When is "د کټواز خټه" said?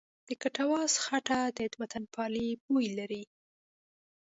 0.27-1.41